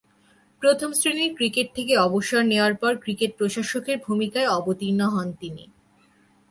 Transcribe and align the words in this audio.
প্রথম-শ্রেণীর 0.61 1.31
ক্রিকেট 1.35 1.67
থেকে 1.75 1.93
অবসর 1.97 2.41
নেয়ার 2.43 2.73
পর 2.75 2.93
ক্রিকেট 2.97 3.31
প্রশাসকের 3.37 3.97
ভূমিকায় 4.07 4.49
অবতীর্ণ 4.49 5.01
হন 5.05 5.27
তিনি। 5.33 5.63